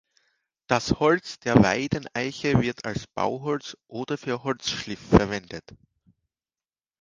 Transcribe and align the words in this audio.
Das 0.65 0.93
Holz 0.99 1.37
der 1.41 1.61
Weiden-Eiche 1.61 2.59
wird 2.59 2.85
als 2.85 3.05
Bauholz 3.05 3.77
oder 3.87 4.17
für 4.17 4.43
Holzschliff 4.43 4.99
verwendet. 4.99 5.75